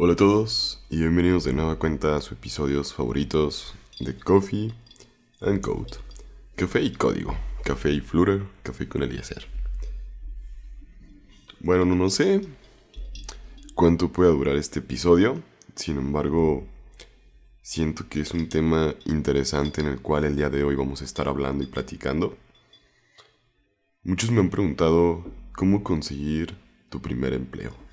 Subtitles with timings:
[0.00, 4.72] Hola a todos y bienvenidos de nueva cuenta a sus episodios favoritos de Coffee
[5.40, 5.90] and Code.
[6.54, 9.48] Café y código, café y Flutter, café con Eliezer.
[11.58, 12.42] Bueno, no, no sé
[13.74, 15.42] cuánto pueda durar este episodio,
[15.74, 16.64] sin embargo,
[17.60, 21.06] siento que es un tema interesante en el cual el día de hoy vamos a
[21.06, 22.36] estar hablando y platicando.
[24.04, 25.24] Muchos me han preguntado
[25.56, 26.54] cómo conseguir
[26.88, 27.87] tu primer empleo.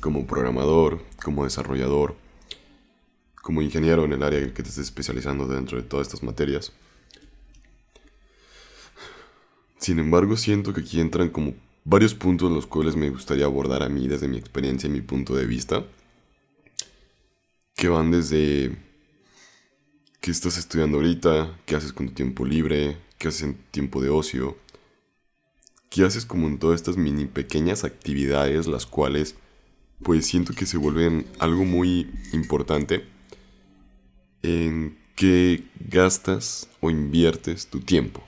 [0.00, 2.16] Como programador, como desarrollador,
[3.42, 6.72] como ingeniero en el área en que te estés especializando dentro de todas estas materias.
[9.78, 11.54] Sin embargo, siento que aquí entran como
[11.84, 15.34] varios puntos los cuales me gustaría abordar a mí desde mi experiencia y mi punto
[15.34, 15.84] de vista.
[17.74, 18.76] Que van desde
[20.20, 24.10] qué estás estudiando ahorita, qué haces con tu tiempo libre, qué haces en tiempo de
[24.10, 24.58] ocio,
[25.88, 29.34] qué haces como en todas estas mini pequeñas actividades las cuales
[30.02, 33.04] pues siento que se vuelven algo muy importante
[34.42, 38.22] en qué gastas o inviertes tu tiempo.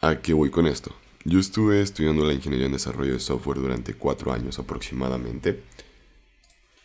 [0.00, 0.94] ¿A qué voy con esto?
[1.24, 5.62] Yo estuve estudiando la ingeniería en desarrollo de software durante cuatro años aproximadamente,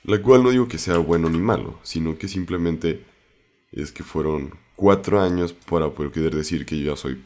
[0.03, 3.05] la cual no digo que sea bueno ni malo, sino que simplemente
[3.71, 7.21] es que fueron cuatro años para poder decir que yo ya soy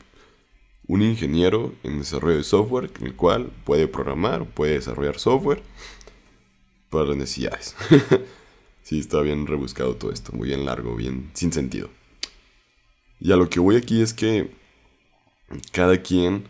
[0.88, 5.62] un ingeniero en desarrollo de software, en el cual puede programar, puede desarrollar software
[6.90, 7.76] para las necesidades.
[8.84, 11.90] sí, está bien rebuscado todo esto, muy bien largo, bien sin sentido.
[13.20, 14.52] Y a lo que voy aquí es que
[15.72, 16.48] cada quien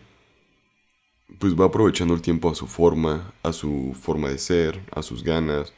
[1.38, 5.22] pues va aprovechando el tiempo a su forma, a su forma de ser, a sus
[5.22, 5.72] ganas,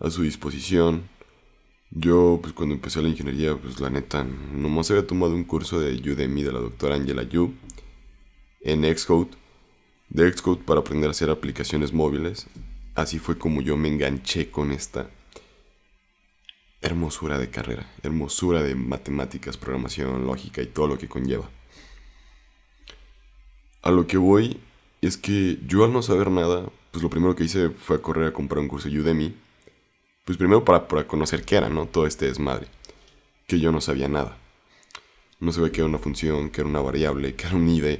[0.00, 1.08] a su disposición.
[1.92, 5.94] Yo, pues cuando empecé la ingeniería, pues la neta, nomás había tomado un curso de
[5.94, 7.52] Udemy de la doctora Angela Yu
[8.60, 9.30] en Xcode,
[10.08, 12.46] de Xcode para aprender a hacer aplicaciones móviles.
[12.94, 15.10] Así fue como yo me enganché con esta
[16.80, 21.50] hermosura de carrera, hermosura de matemáticas, programación, lógica y todo lo que conlleva.
[23.82, 24.60] A lo que voy
[25.00, 28.32] es que yo al no saber nada, pues lo primero que hice fue correr a
[28.32, 29.34] comprar un curso de Udemy
[30.30, 31.86] pues primero para, conocer qué era, ¿no?
[31.86, 32.68] Todo este desmadre.
[33.48, 34.38] Que yo no sabía nada.
[35.40, 37.98] No sabía qué era una función, qué era una variable, qué era un ID.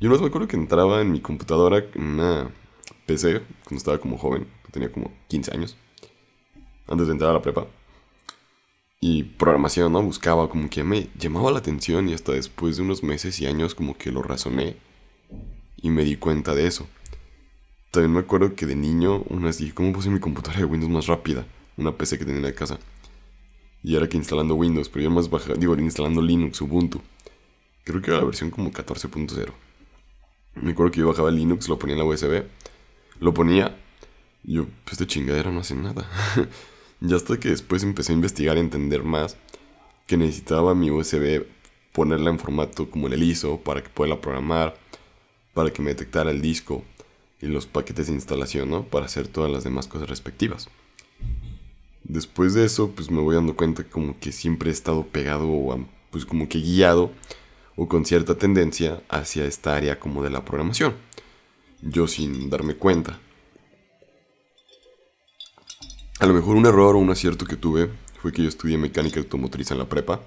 [0.00, 2.50] Yo no me acuerdo que entraba en mi computadora en una
[3.04, 5.76] PC cuando estaba como joven, tenía como 15 años,
[6.86, 7.66] antes de entrar a la prepa.
[8.98, 10.02] Y programación, ¿no?
[10.02, 13.74] Buscaba como que me llamaba la atención y hasta después de unos meses y años
[13.74, 14.78] como que lo razoné
[15.76, 16.88] y me di cuenta de eso.
[17.90, 20.90] También me acuerdo que de niño, una vez dije, ¿cómo puse mi computadora de Windows
[20.90, 21.44] más rápida?
[21.78, 22.78] Una PC que tenía en la casa.
[23.82, 27.00] Y era que instalando Windows, pero yo más baja, digo, instalando Linux, Ubuntu.
[27.84, 29.50] Creo que era la versión como 14.0.
[30.56, 32.42] Me acuerdo que yo bajaba Linux, lo ponía en la USB,
[33.20, 33.78] lo ponía,
[34.44, 36.06] y yo, pues esta chingadera no hace nada.
[37.00, 39.36] y hasta que después empecé a investigar y entender más
[40.08, 41.46] que necesitaba mi USB
[41.92, 44.76] ponerla en formato como el ISO para que pueda programar,
[45.52, 46.82] para que me detectara el disco
[47.40, 48.84] y los paquetes de instalación, ¿no?
[48.84, 50.68] Para hacer todas las demás cosas respectivas.
[52.08, 55.78] Después de eso, pues me voy dando cuenta como que siempre he estado pegado o
[56.10, 57.12] pues como que guiado
[57.76, 60.94] o con cierta tendencia hacia esta área como de la programación.
[61.82, 63.20] Yo sin darme cuenta.
[66.18, 69.20] A lo mejor un error o un acierto que tuve fue que yo estudié mecánica
[69.20, 70.22] automotriz en la prepa.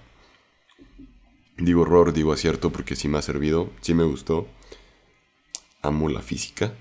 [1.57, 4.47] Digo error, digo acierto porque sí me ha servido, sí me gustó.
[5.81, 6.73] Amo la física.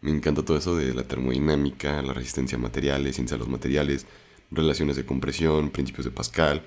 [0.00, 4.06] Me encanta todo eso de la termodinámica, la resistencia a materiales, ciencia de los materiales,
[4.54, 6.62] relaciones de compresión, principios de Pascal,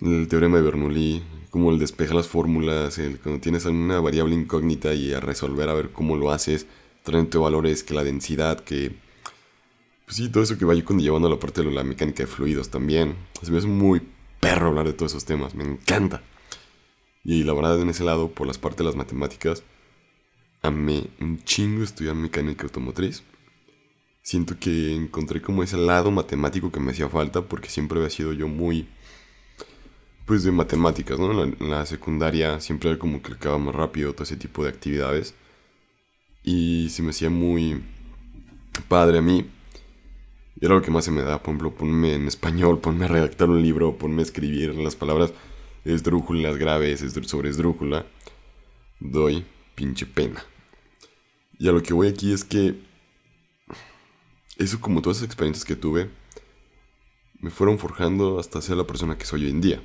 [0.00, 4.94] el teorema de Bernoulli, cómo el despeja las fórmulas, el, cuando tienes una variable incógnita
[4.94, 6.66] y a resolver a ver cómo lo haces,
[7.02, 8.94] trayendo valores, que la densidad, que...
[10.04, 12.70] Pues sí, todo eso que vaya llevando a la parte de la mecánica de fluidos
[12.70, 13.16] también.
[13.42, 14.02] Se me hace muy
[14.40, 16.22] perro hablar de todos esos temas, me encanta.
[17.24, 19.62] Y la verdad en ese lado, por las partes de las matemáticas,
[20.62, 23.22] amé un chingo estudiar mecánica automotriz.
[24.22, 28.32] Siento que encontré como ese lado matemático que me hacía falta porque siempre había sido
[28.32, 28.88] yo muy
[30.26, 31.32] pues de matemáticas, ¿no?
[31.60, 35.34] La, secundaria siempre era como que acababa más rápido todo ese tipo de actividades
[36.44, 37.82] y se me hacía muy
[38.88, 39.50] padre a mí.
[40.60, 43.08] Y era lo que más se me da, por ejemplo, ponme en español, ponme a
[43.08, 45.32] redactar un libro, ponme a escribir las palabras
[45.84, 48.06] esdrújulas graves sobre esdrújula.
[49.00, 49.44] Doy
[49.74, 50.44] pinche pena.
[51.58, 52.76] Y a lo que voy aquí es que
[54.56, 56.10] eso como todas esas experiencias que tuve
[57.40, 59.82] me fueron forjando hasta ser la persona que soy hoy en día.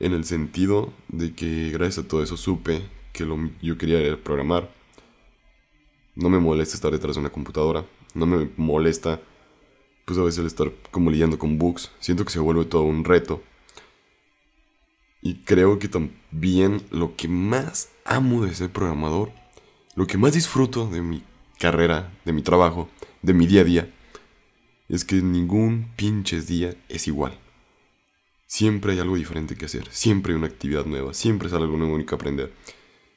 [0.00, 2.82] En el sentido de que gracias a todo eso supe
[3.12, 4.68] que lo, yo quería programar.
[6.16, 7.84] No me molesta estar detrás de una computadora.
[8.14, 9.20] No me molesta,
[10.04, 11.92] pues a veces estar como lidiando con bugs.
[12.00, 13.42] Siento que se vuelve todo un reto.
[15.22, 19.30] Y creo que también lo que más amo de ser programador,
[19.94, 21.22] lo que más disfruto de mi
[21.58, 22.88] carrera, de mi trabajo,
[23.22, 23.94] de mi día a día,
[24.88, 27.38] es que ningún pinches día es igual.
[28.46, 32.04] Siempre hay algo diferente que hacer, siempre hay una actividad nueva, siempre sale algo nuevo
[32.04, 32.52] que aprender.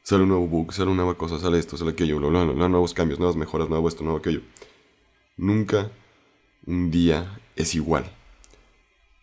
[0.03, 2.68] Sale un nuevo bug, sale una nueva cosa, sale esto, sale aquello, bla, bla, bla,
[2.68, 4.42] nuevos cambios, nuevas mejoras, nuevo esto, nuevo aquello.
[5.38, 5.92] Nunca
[6.65, 8.12] un día es igual.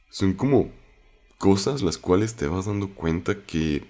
[0.09, 0.71] Son como
[1.37, 3.85] cosas las cuales te vas dando cuenta que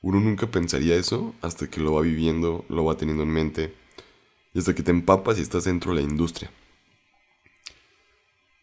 [0.00, 3.81] uno nunca pensaría eso hasta que lo va viviendo, lo va teniendo en mente
[4.58, 6.50] hasta que te empapas y estás dentro de la industria.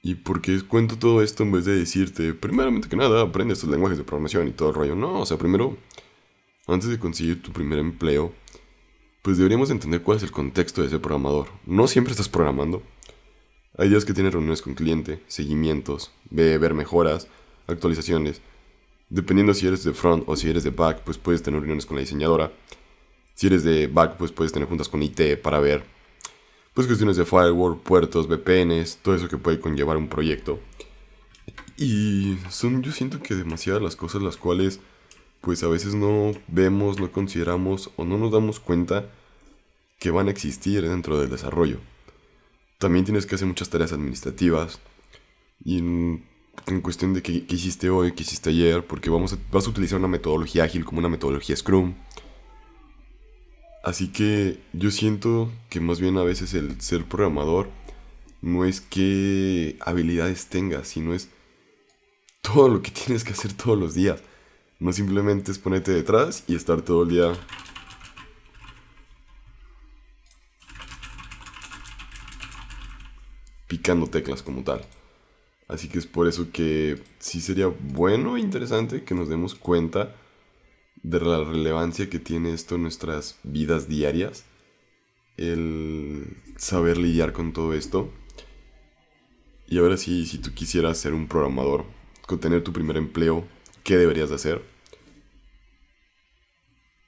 [0.02, 3.70] ¿Y por qué cuento todo esto en vez de decirte, primeramente que nada, aprende estos
[3.70, 4.96] lenguajes de programación y todo el rollo?
[4.96, 5.78] No, o sea, primero,
[6.68, 8.34] antes de conseguir tu primer empleo,
[9.22, 11.50] pues deberíamos entender cuál es el contexto de ese programador.
[11.66, 12.82] No siempre estás programando.
[13.78, 17.28] Hay días que tienes reuniones con cliente, seguimientos, ve, ver mejoras,
[17.68, 18.42] actualizaciones.
[19.10, 21.98] Dependiendo si eres de front o si eres de back, pues puedes tener reuniones con
[21.98, 22.54] la diseñadora.
[23.40, 25.86] Si eres de back, pues puedes tener juntas con IT para ver
[26.74, 30.60] pues cuestiones de firewall, puertos, VPNs, todo eso que puede conllevar un proyecto.
[31.78, 34.82] Y son yo siento que demasiadas las cosas las cuales
[35.40, 39.10] pues a veces no vemos, no consideramos o no nos damos cuenta
[40.00, 41.78] que van a existir dentro del desarrollo.
[42.78, 44.82] También tienes que hacer muchas tareas administrativas
[45.64, 46.26] y en,
[46.82, 50.66] cuestión de qué, hiciste hoy, qué hiciste ayer, porque vamos vas a utilizar una metodología
[50.66, 51.94] ágil como una metodología Scrum.
[53.84, 57.70] Así que yo siento que más bien a veces el ser programador
[58.42, 61.30] no es qué habilidades tengas, sino es
[62.42, 64.22] todo lo que tienes que hacer todos los días.
[64.80, 67.34] No simplemente es ponerte detrás y estar todo el día
[73.68, 74.82] picando teclas como tal.
[75.68, 80.16] Así que es por eso que sí sería bueno e interesante que nos demos cuenta
[81.04, 84.46] de la relevancia que tiene esto en nuestras vidas diarias.
[85.38, 88.12] El saber lidiar con todo esto.
[89.68, 91.86] Y ahora sí, si tú quisieras ser un programador,
[92.26, 93.48] con tener tu primer empleo,
[93.84, 94.64] qué deberías de hacer.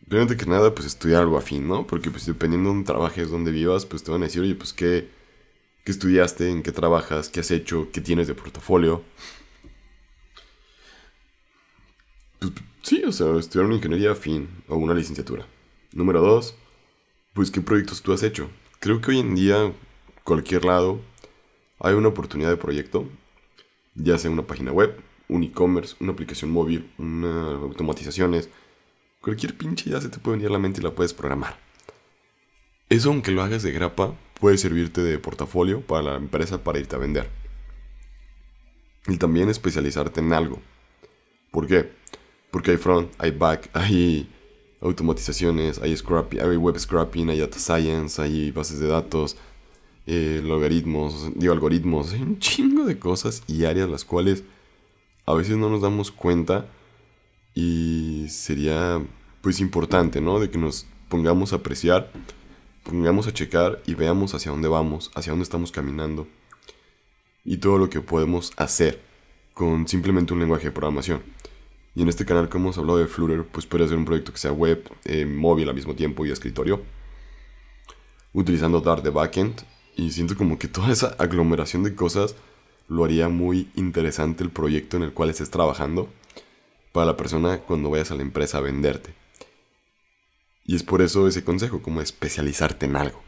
[0.08, 1.88] Primero que nada, pues estudiar algo afín, ¿no?
[1.88, 4.74] Porque pues dependiendo de donde trabajes, donde vivas, pues te van a decir, oye, pues
[4.74, 5.10] qué,
[5.86, 9.04] qué estudiaste, en qué trabajas, qué has hecho, qué tienes de portafolio.
[12.40, 15.46] Pues sí, o sea, estudiar una ingeniería afín o una licenciatura.
[15.94, 16.56] Número dos,
[17.34, 18.50] pues qué proyectos tú has hecho.
[18.80, 19.74] Creo que hoy en día,
[20.24, 21.02] cualquier lado,
[21.80, 23.08] hay una oportunidad de proyecto,
[23.96, 24.96] ya sea una página web,
[25.28, 28.50] un e-commerce, una aplicación móvil, una automatizaciones,
[29.22, 31.58] cualquier pinche ya se te puede venir a la mente y la puedes programar.
[32.90, 36.96] Eso aunque lo hagas de grapa, puede servirte de portafolio para la empresa para irte
[36.96, 37.30] a vender.
[39.08, 40.60] Y también especializarte en algo.
[41.52, 41.92] ¿Por qué?
[42.52, 44.30] Porque hay front, hay back, hay
[44.82, 49.38] automatizaciones, hay, scrapping, hay web scrapping, hay data science, hay bases de datos,
[50.08, 54.44] eh, logaritmos, digo algoritmos, hay un chingo de cosas y áreas las cuales
[55.26, 56.66] a veces no nos damos cuenta
[57.54, 59.02] y sería
[59.42, 60.40] pues importante, ¿no?
[60.40, 62.12] De que nos pongamos a apreciar,
[62.84, 66.28] pongamos a checar y veamos hacia dónde vamos, hacia dónde estamos caminando
[67.44, 69.02] y todo lo que podemos hacer
[69.54, 71.22] con simplemente un lenguaje de programación.
[71.94, 74.40] Y en este canal, como hemos hablado de Flutter, pues puede ser un proyecto que
[74.40, 76.82] sea web, eh, móvil al mismo tiempo y escritorio,
[78.34, 79.62] utilizando Dart de backend.
[79.98, 82.36] Y siento como que toda esa aglomeración de cosas
[82.88, 86.10] lo haría muy interesante el proyecto en el cual estés trabajando
[86.92, 89.14] para la persona cuando vayas a la empresa a venderte.
[90.66, 93.22] Y es por eso ese consejo, como especializarte en algo.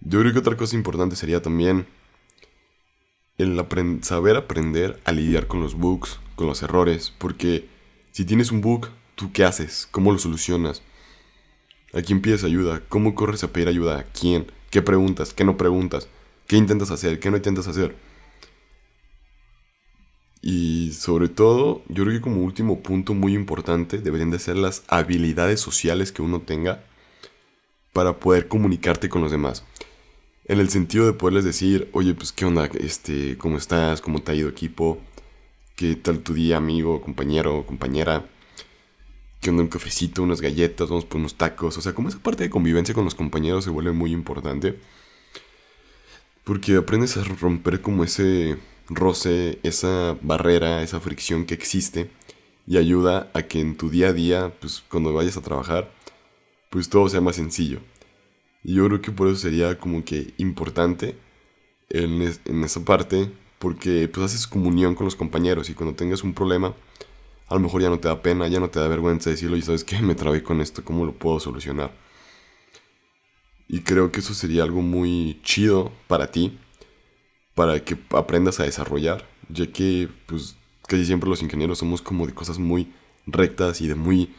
[0.00, 1.86] Yo creo que otra cosa importante sería también
[3.38, 3.64] el
[4.02, 7.68] saber aprender a lidiar con los bugs, con los errores, porque
[8.12, 9.86] si tienes un bug, ¿tú qué haces?
[9.90, 10.80] ¿Cómo lo solucionas?
[11.92, 12.80] ¿A quién pides ayuda?
[12.88, 13.98] ¿Cómo corres a pedir ayuda?
[13.98, 14.50] ¿A quién?
[14.70, 15.34] ¿Qué preguntas?
[15.34, 16.08] ¿Qué no preguntas?
[16.46, 17.20] ¿Qué intentas hacer?
[17.20, 17.94] ¿Qué no intentas hacer?
[20.40, 24.82] Y sobre todo, yo creo que como último punto muy importante deberían de ser las
[24.88, 26.82] habilidades sociales que uno tenga
[27.92, 29.62] para poder comunicarte con los demás.
[30.46, 34.32] En el sentido de poderles decir, oye, pues qué onda, este, cómo estás, cómo te
[34.32, 34.98] ha ido equipo,
[35.80, 38.26] qué tal tu día, amigo, compañero, compañera,
[39.40, 41.78] qué onda un cafecito, unas galletas, vamos por unos tacos.
[41.78, 44.78] O sea, como esa parte de convivencia con los compañeros se vuelve muy importante.
[46.44, 48.58] Porque aprendes a romper como ese
[48.90, 52.10] roce, esa barrera, esa fricción que existe
[52.66, 55.90] y ayuda a que en tu día a día, pues cuando vayas a trabajar,
[56.68, 57.80] pues todo sea más sencillo.
[58.62, 61.16] Y yo creo que por eso sería como que importante
[61.88, 66.32] en, en esa parte, porque pues haces comunión con los compañeros y cuando tengas un
[66.32, 66.74] problema,
[67.46, 69.62] a lo mejor ya no te da pena, ya no te da vergüenza decirlo y
[69.62, 71.92] sabes que me trabé con esto, ¿cómo lo puedo solucionar?
[73.68, 76.58] Y creo que eso sería algo muy chido para ti,
[77.54, 80.56] para que aprendas a desarrollar, ya que pues
[80.88, 82.90] casi siempre los ingenieros somos como de cosas muy
[83.26, 84.34] rectas y de muy,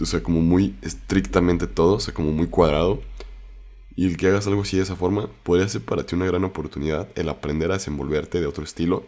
[0.00, 3.02] o sea, como muy estrictamente todo, o sea, como muy cuadrado.
[3.96, 6.44] Y el que hagas algo así de esa forma podría ser para ti una gran
[6.44, 9.06] oportunidad el aprender a desenvolverte de otro estilo.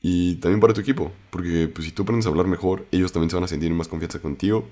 [0.00, 3.30] Y también para tu equipo, porque pues, si tú aprendes a hablar mejor, ellos también
[3.30, 4.68] se van a sentir más confianza contigo.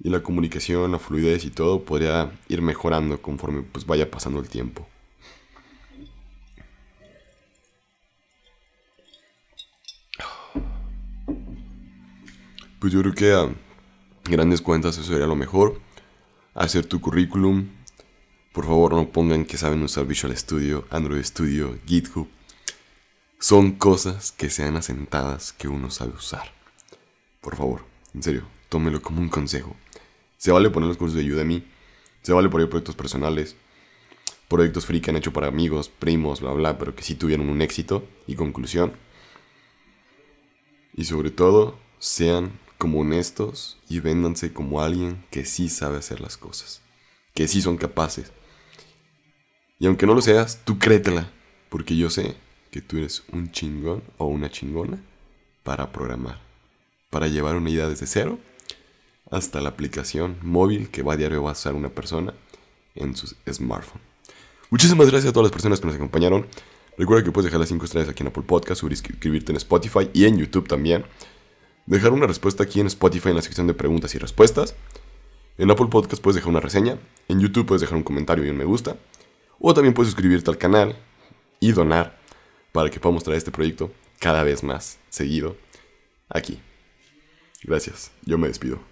[0.00, 4.48] Y la comunicación, la fluidez y todo podría ir mejorando conforme pues, vaya pasando el
[4.48, 4.86] tiempo.
[12.78, 13.48] Pues yo creo que a
[14.30, 15.80] grandes cuentas eso sería lo mejor.
[16.54, 17.77] Hacer tu currículum.
[18.58, 22.26] Por favor no pongan que saben usar Visual Studio, Android Studio, GitHub.
[23.38, 26.52] Son cosas que sean asentadas que uno sabe usar.
[27.40, 27.84] Por favor,
[28.14, 29.76] en serio, tómelo como un consejo.
[30.38, 31.68] Se vale poner los cursos de mí.
[32.22, 33.54] Se vale poner proyectos personales.
[34.48, 37.62] Proyectos free que han hecho para amigos, primos, bla, bla, pero que sí tuvieron un
[37.62, 38.92] éxito y conclusión.
[40.94, 46.36] Y sobre todo, sean como honestos y véndanse como alguien que sí sabe hacer las
[46.36, 46.80] cosas,
[47.34, 48.32] que sí son capaces.
[49.78, 51.30] Y aunque no lo seas, tú créetela,
[51.68, 52.36] porque yo sé
[52.70, 54.98] que tú eres un chingón o una chingona
[55.62, 56.40] para programar,
[57.10, 58.38] para llevar una idea desde cero
[59.30, 62.34] hasta la aplicación móvil que va a diario va a usar una persona
[62.94, 64.00] en su smartphone.
[64.70, 66.46] Muchísimas gracias a todas las personas que nos acompañaron.
[66.96, 70.24] Recuerda que puedes dejar las 5 estrellas aquí en Apple Podcast, suscribirte en Spotify y
[70.24, 71.04] en YouTube también
[71.86, 74.74] dejar una respuesta aquí en Spotify en la sección de preguntas y respuestas.
[75.56, 76.98] En Apple Podcast puedes dejar una reseña.
[77.28, 78.96] En YouTube puedes dejar un comentario y un me gusta.
[79.60, 80.96] O también puedes suscribirte al canal
[81.60, 82.18] y donar
[82.72, 85.56] para que podamos traer este proyecto cada vez más seguido
[86.28, 86.60] aquí.
[87.62, 88.12] Gracias.
[88.24, 88.87] Yo me despido.